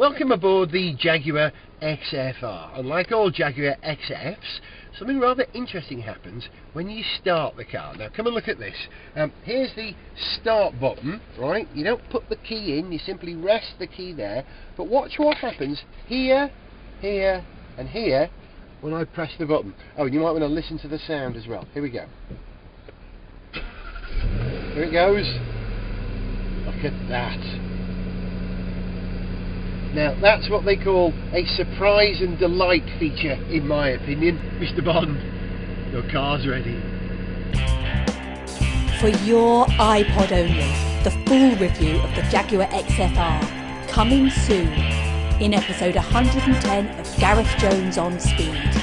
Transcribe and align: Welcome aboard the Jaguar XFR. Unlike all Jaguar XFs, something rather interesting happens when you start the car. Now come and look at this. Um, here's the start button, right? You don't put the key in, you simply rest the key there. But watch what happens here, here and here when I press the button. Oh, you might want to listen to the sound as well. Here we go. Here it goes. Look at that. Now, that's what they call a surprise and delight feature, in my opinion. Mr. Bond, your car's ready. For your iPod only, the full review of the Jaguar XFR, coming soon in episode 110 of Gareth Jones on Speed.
Welcome 0.00 0.32
aboard 0.32 0.72
the 0.72 0.94
Jaguar 0.98 1.52
XFR. 1.82 2.78
Unlike 2.78 3.12
all 3.12 3.30
Jaguar 3.30 3.76
XFs, 3.84 4.60
something 4.98 5.20
rather 5.20 5.44
interesting 5.52 6.00
happens 6.00 6.48
when 6.72 6.88
you 6.88 7.04
start 7.20 7.54
the 7.58 7.66
car. 7.66 7.94
Now 7.94 8.08
come 8.08 8.24
and 8.24 8.34
look 8.34 8.48
at 8.48 8.58
this. 8.58 8.74
Um, 9.14 9.30
here's 9.44 9.74
the 9.76 9.92
start 10.40 10.80
button, 10.80 11.20
right? 11.38 11.68
You 11.74 11.84
don't 11.84 12.00
put 12.08 12.30
the 12.30 12.36
key 12.36 12.78
in, 12.78 12.90
you 12.90 12.98
simply 12.98 13.34
rest 13.34 13.74
the 13.78 13.86
key 13.86 14.14
there. 14.14 14.46
But 14.74 14.88
watch 14.88 15.18
what 15.18 15.36
happens 15.36 15.82
here, 16.06 16.50
here 17.02 17.44
and 17.76 17.86
here 17.86 18.30
when 18.80 18.94
I 18.94 19.04
press 19.04 19.32
the 19.38 19.44
button. 19.44 19.74
Oh, 19.98 20.06
you 20.06 20.20
might 20.20 20.30
want 20.30 20.40
to 20.40 20.46
listen 20.46 20.78
to 20.78 20.88
the 20.88 20.98
sound 21.00 21.36
as 21.36 21.46
well. 21.46 21.66
Here 21.74 21.82
we 21.82 21.90
go. 21.90 22.06
Here 23.52 24.84
it 24.84 24.92
goes. 24.92 25.26
Look 26.64 26.90
at 26.90 27.08
that. 27.10 27.69
Now, 29.94 30.16
that's 30.20 30.48
what 30.48 30.64
they 30.64 30.76
call 30.76 31.12
a 31.32 31.44
surprise 31.46 32.20
and 32.20 32.38
delight 32.38 32.84
feature, 32.98 33.34
in 33.50 33.66
my 33.66 33.88
opinion. 33.88 34.38
Mr. 34.60 34.84
Bond, 34.84 35.18
your 35.92 36.08
car's 36.10 36.46
ready. 36.46 36.80
For 39.00 39.08
your 39.24 39.66
iPod 39.66 40.30
only, 40.30 41.02
the 41.02 41.10
full 41.26 41.56
review 41.56 41.98
of 42.00 42.14
the 42.14 42.22
Jaguar 42.30 42.66
XFR, 42.68 43.88
coming 43.88 44.30
soon 44.30 44.72
in 45.40 45.54
episode 45.54 45.96
110 45.96 47.00
of 47.00 47.18
Gareth 47.18 47.52
Jones 47.58 47.98
on 47.98 48.20
Speed. 48.20 48.79